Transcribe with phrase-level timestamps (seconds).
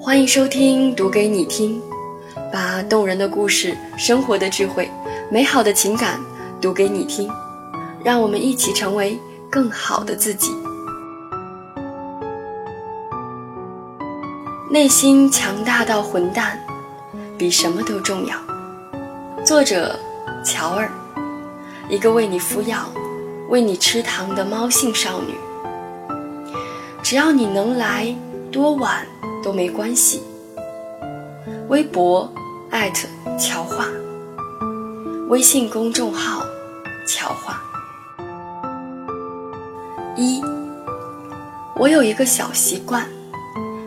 [0.00, 1.82] 欢迎收听《读给你听》，
[2.52, 4.88] 把动人的故事、生活的智慧、
[5.28, 6.20] 美好的情感
[6.60, 7.28] 读给你听，
[8.04, 9.18] 让我们一起成为
[9.50, 10.54] 更好的自己。
[14.70, 16.60] 内心强大到混蛋，
[17.36, 18.36] 比什么都重要。
[19.44, 19.98] 作者：
[20.44, 20.92] 乔儿，
[21.88, 22.88] 一个为你敷药、
[23.48, 25.34] 为你吃糖的猫性少女。
[27.02, 28.14] 只要你能来，
[28.52, 29.04] 多晚
[29.48, 30.20] 都没关系。
[31.68, 32.30] 微博
[32.68, 33.08] 艾特
[33.38, 33.86] 乔画，
[35.30, 36.44] 微信公众号
[37.06, 37.58] 乔画。
[40.14, 40.42] 一，
[41.76, 43.08] 我有一个小习惯，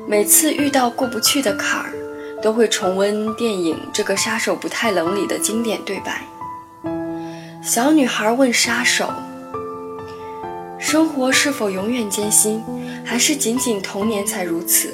[0.08, 1.94] 每次遇到过不去的坎儿，
[2.42, 6.24] 都会重温电影《这个杀手不太冷》里的经典对白。
[7.62, 9.08] 小女孩问杀手
[10.82, 12.64] ：“生活是否永远艰辛？”
[13.06, 14.92] 还是仅仅童年才如此？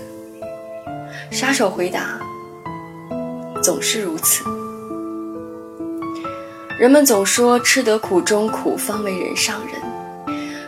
[1.30, 2.20] 杀手回答
[3.64, 4.44] ：“总是如此。”
[6.80, 9.75] 人们总说吃得苦中苦，方为人上人。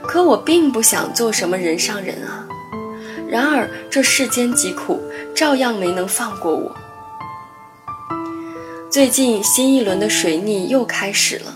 [0.03, 2.47] 可我并不想做什么人上人啊。
[3.27, 4.99] 然而这世间疾苦，
[5.35, 6.75] 照样没能放过我。
[8.89, 11.53] 最近新一轮的水逆又开始了。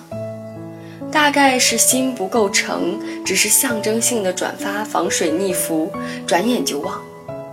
[1.12, 5.92] 大概是心不够诚，只是象征性的转发防水逆符，
[6.28, 7.02] 转眼就忘。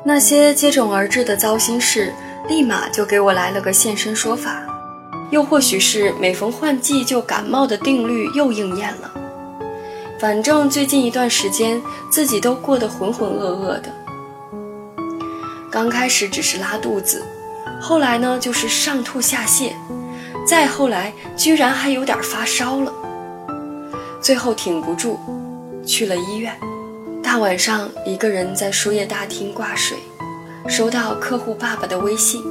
[0.02, 2.12] 那些接踵而至的糟心事，
[2.48, 4.62] 立马就给我来了个现身说法。
[5.30, 9.12] 又或许是每逢换季就感冒的定律又应验了。
[10.18, 13.92] 反正最近一段时间自己都过得浑浑噩噩的。
[15.70, 17.22] 刚开始只是拉肚子，
[17.80, 19.70] 后来呢就是上吐下泻，
[20.46, 22.92] 再后来居然还有点发烧了。
[24.20, 25.18] 最后挺不住，
[25.86, 26.58] 去了医院。
[27.32, 29.96] 大晚上一个人在输液大厅挂水，
[30.66, 32.42] 收到客户爸爸的微信：“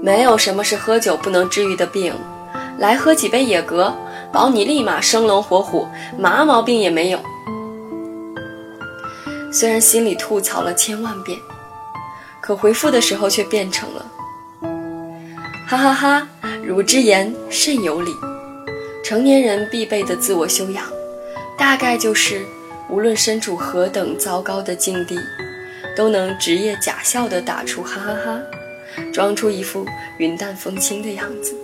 [0.00, 2.14] 没有什么是喝酒不能治愈的病，
[2.78, 3.92] 来喝几杯野格，
[4.30, 7.18] 保你立马生龙活虎，嘛毛病也没有。”
[9.52, 11.36] 虽然心里吐槽了千万遍，
[12.40, 14.06] 可回复的时候却变成了
[15.66, 16.28] ：“哈哈哈，
[16.64, 18.14] 汝之言甚有理。”
[19.02, 20.84] 成年人必备的自我修养，
[21.58, 22.46] 大概就是
[22.92, 25.18] 无论身处何等糟糕的境地，
[25.96, 28.42] 都能职业假笑地打出哈哈哈，
[29.14, 29.86] 装出一副
[30.18, 31.56] 云淡风轻的样子。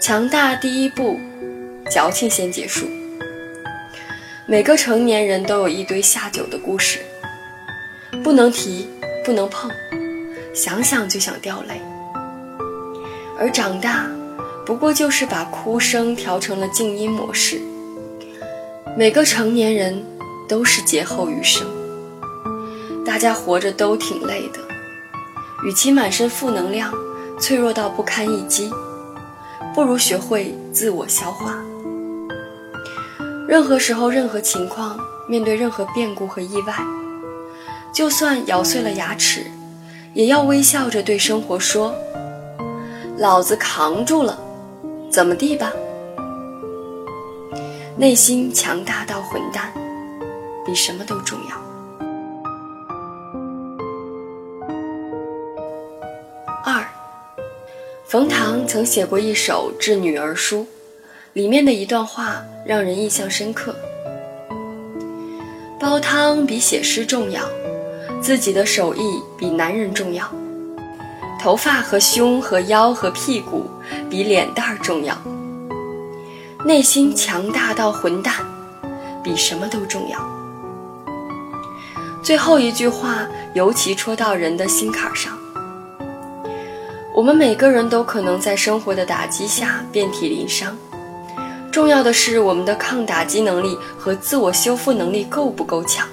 [0.00, 1.20] 强大第一步，
[1.88, 2.84] 矫情先结束。
[4.44, 6.98] 每个成年人都有一堆下酒的故事，
[8.24, 8.88] 不能提，
[9.24, 9.70] 不能碰，
[10.52, 11.80] 想想就想掉泪。
[13.38, 14.10] 而长大。
[14.66, 17.60] 不过就是把哭声调成了静音模式。
[18.96, 20.04] 每个成年人
[20.48, 21.66] 都是劫后余生，
[23.04, 24.60] 大家活着都挺累的，
[25.64, 26.94] 与其满身负能量，
[27.40, 28.70] 脆弱到不堪一击，
[29.74, 31.58] 不如学会自我消化。
[33.48, 34.96] 任何时候、任何情况，
[35.28, 36.72] 面对任何变故和意外，
[37.92, 39.44] 就算咬碎了牙齿，
[40.12, 41.92] 也要微笑着对生活说
[43.18, 44.38] ：“老子扛住了。”
[45.10, 45.72] 怎么地吧？
[47.96, 49.72] 内心强大到混蛋，
[50.66, 51.56] 比什么都重要。
[56.64, 56.84] 二，
[58.04, 60.62] 冯唐曾写过一首《致女儿书》，
[61.34, 63.76] 里面的一段话让人印象深刻：
[65.78, 67.44] 煲汤比写诗重要，
[68.20, 70.28] 自己的手艺比男人重要。
[71.40, 73.70] 头发和胸和腰和屁股
[74.10, 75.16] 比脸蛋儿重要，
[76.66, 78.34] 内心强大到混蛋，
[79.22, 80.18] 比什么都重要。
[82.22, 85.36] 最后一句话尤其戳到人的心坎上。
[87.14, 90.74] 我们每个人都可能在生活的打击下遍体鳞伤，
[91.70, 96.08] 重要的是我们的抗打击能力和自我修复能力够不够强。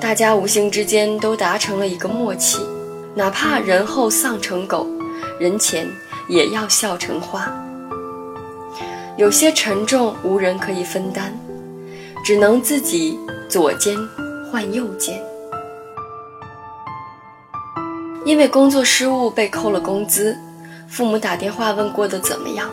[0.00, 2.58] 大家无形之间都达成了一个默契。
[3.14, 4.86] 哪怕人后丧成狗，
[5.38, 5.86] 人前
[6.26, 7.52] 也要笑成花。
[9.20, 11.30] 有些沉重无人可以分担，
[12.24, 13.18] 只能自己
[13.50, 13.94] 左肩
[14.50, 15.22] 换右肩。
[18.24, 20.34] 因为工作失误被扣了工资，
[20.88, 22.70] 父母打电话问过得怎么样，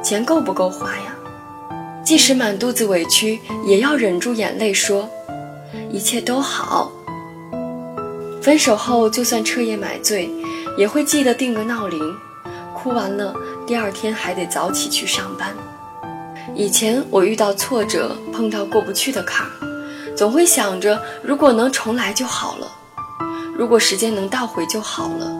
[0.00, 1.16] 钱够不够花呀？
[2.04, 5.10] 即使满肚子委屈，也要忍住眼泪说，
[5.90, 6.92] 一切都好。
[8.40, 10.30] 分手后，就算彻夜买醉，
[10.76, 12.00] 也会记得定个闹铃，
[12.72, 13.34] 哭完了，
[13.66, 15.52] 第二天还得早起去上班。
[16.54, 19.46] 以前我遇到挫折，碰到过不去的坎，
[20.16, 22.66] 总会想着如果能重来就好了。
[23.56, 25.32] 如果时间能倒回就好了。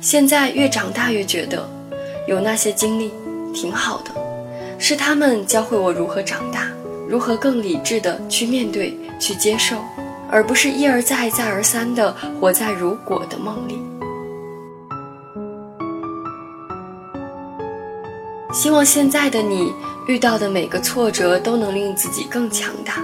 [0.00, 1.68] 现在越长大越觉得，
[2.26, 3.12] 有那些经历
[3.52, 4.10] 挺好的，
[4.78, 6.68] 是他们教会我如何长大，
[7.08, 9.76] 如何更理智的去面对、去接受，
[10.30, 13.80] 而不是一而再、再而三的活在如果的梦里。
[18.52, 19.72] 希望现在的你
[20.06, 23.02] 遇到的每个挫折都能令自己更强大，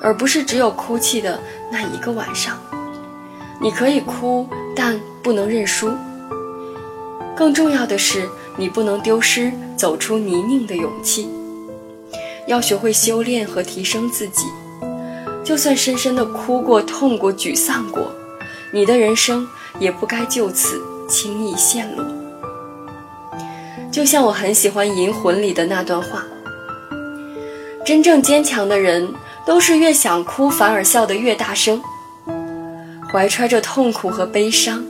[0.00, 1.40] 而不是只有哭泣的
[1.70, 2.58] 那一个晚上。
[3.60, 5.90] 你可以哭，但不能认输。
[7.36, 11.28] 更重要的是，你不能丢失走出泥泞的勇气。
[12.46, 14.46] 要学会修炼和提升自己，
[15.44, 18.10] 就算深深的哭过、痛过、沮丧过，
[18.72, 19.46] 你的人生
[19.78, 22.04] 也不该就此轻易陷落。
[23.96, 26.22] 就像我很喜欢《银魂》里的那段话：
[27.82, 29.08] 真正坚强的人，
[29.46, 31.82] 都是越想哭反而笑得越大声，
[33.10, 34.84] 怀揣着痛苦和悲伤，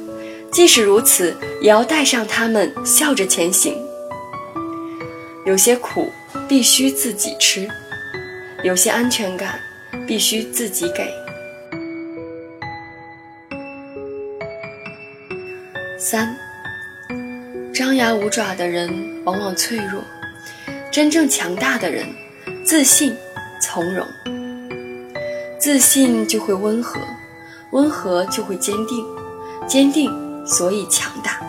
[0.51, 3.81] 即使如此，也要带上他们，笑着前行。
[5.45, 6.11] 有些苦
[6.49, 7.69] 必须自己吃，
[8.65, 9.61] 有些安全感
[10.05, 11.09] 必须自己给。
[15.97, 16.37] 三。
[17.97, 18.93] 张牙舞爪的人
[19.25, 20.03] 往往脆弱，
[20.93, 22.07] 真正强大的人
[22.63, 23.17] 自信
[23.59, 24.07] 从容。
[25.59, 27.01] 自信就会温和，
[27.71, 29.03] 温和就会坚定，
[29.67, 30.13] 坚定
[30.47, 31.41] 所以强大。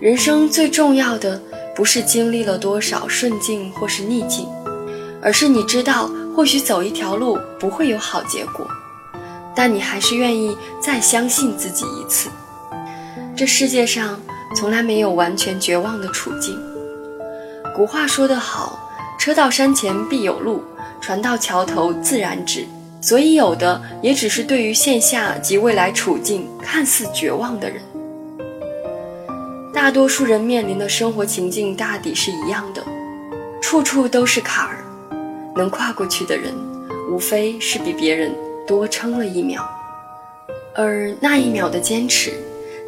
[0.00, 1.42] 人生最重要的
[1.74, 4.46] 不是经历了多少顺境或是逆境，
[5.20, 8.64] 而是你知道或许走一条路不会有好结果，
[9.56, 12.30] 但你还是愿意再相信自己一次。
[13.34, 14.20] 这世界上。
[14.54, 16.58] 从来没有完全绝望的处境。
[17.74, 18.78] 古话说得好
[19.18, 20.62] ：“车到山前必有路，
[21.00, 22.64] 船到桥头自然直。”
[23.02, 27.82] 所以，有的也只是对于线下及未来处境看似绝望的人。
[29.74, 32.82] 大多数人面临的生活情境大抵是一样的，
[33.60, 34.84] 处处都是坎儿。
[35.54, 36.54] 能跨过去的人，
[37.10, 38.34] 无非是比别人
[38.66, 39.62] 多撑了一秒，
[40.74, 42.32] 而那一秒的坚持。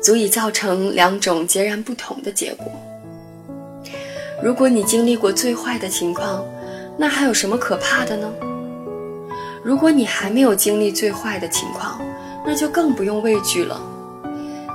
[0.02, 2.66] 足以造成两种截然不同的结果。
[4.43, 6.44] 如果你经历过最坏的情况，
[6.98, 8.31] 那还有什么可怕的呢？
[9.64, 12.00] 如果你还没有经历最坏的情况，
[12.46, 13.81] 那就更不用畏惧了。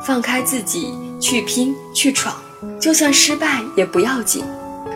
[0.06, 2.36] 放开自己，去拼，去闯，
[2.80, 4.44] 就算失败也不要紧。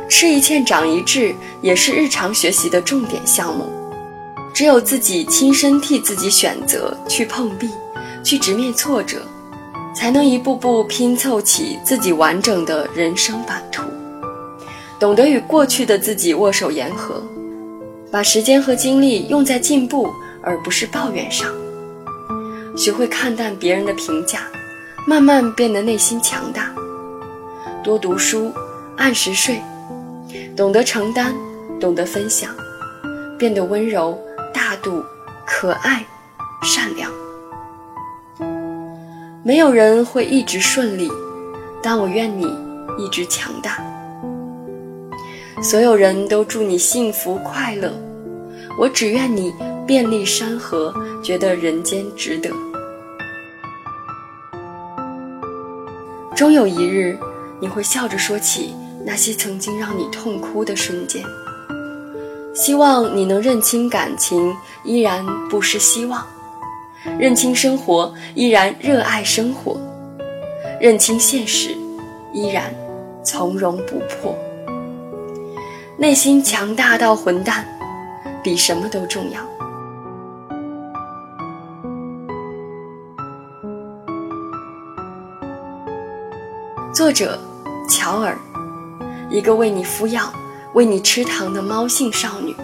[0.09, 3.65] 吃一堑长一智，也是日常学习的重点项目。
[4.53, 7.69] 只有自己亲身替自己选择，去碰壁，
[8.23, 9.21] 去直面挫折。
[9.95, 13.81] 才能一步步拼凑起自己完整的人生版图，
[14.99, 17.23] 懂得与过去的自己握手言和，
[18.11, 20.11] 把时间和精力用在进步
[20.43, 21.49] 而不是抱怨上，
[22.77, 24.41] 学会看淡别人的评价，
[25.07, 26.71] 慢慢变得内心强大。
[27.83, 28.51] 多读书，
[28.97, 29.61] 按时睡，
[30.57, 31.33] 懂得承担，
[31.79, 32.49] 懂得分享，
[33.39, 34.19] 变得温柔、
[34.53, 35.03] 大度、
[35.47, 36.05] 可爱、
[36.61, 37.11] 善良。
[39.47, 41.07] 没有人会一直顺利，
[41.83, 42.47] 但我愿你
[42.97, 43.77] 一直强大。
[45.61, 47.93] 所有人都祝你幸福快乐，
[48.79, 49.53] 我只愿你
[49.85, 52.49] 遍历山河，觉得人间值得。
[56.35, 57.15] 终有一日，
[57.59, 58.73] 你会笑着说起
[59.05, 61.23] 那些曾经让你痛哭的瞬间。
[62.55, 64.51] 希望你能认清感情，
[64.83, 66.25] 依然不失希望。
[67.19, 69.77] 认清生活，依然热爱生活；
[70.79, 71.75] 认清现实，
[72.33, 72.73] 依然
[73.23, 74.35] 从容不迫。
[75.97, 77.65] 内心强大到混蛋，
[78.43, 79.41] 比什么都重要。
[86.93, 87.37] 作者：
[87.89, 88.37] 乔尔，
[89.29, 90.31] 一个为你敷药、
[90.73, 92.55] 为你吃糖的猫性少女。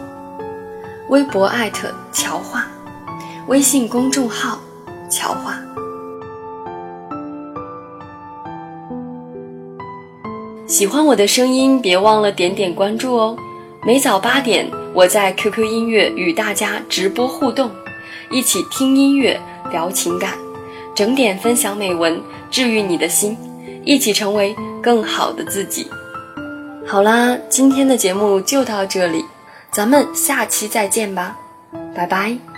[1.09, 2.70] 微博艾特乔画。
[3.47, 4.59] 微信公众号
[5.09, 5.57] “乔话”，
[10.67, 13.35] 喜欢我的声音，别忘了点点关注哦。
[13.83, 17.71] 每早八点，我在 QQ 音乐与大家直播互动，
[18.29, 19.39] 一起听音乐、
[19.71, 20.33] 聊情感，
[20.93, 22.21] 整点分享美文，
[22.51, 23.35] 治愈你的心，
[23.83, 25.87] 一起成为更好的自己。
[26.85, 29.25] 好啦，今天的节目就到这里，
[29.71, 31.35] 咱们下期再见吧，
[31.95, 32.50] 拜拜。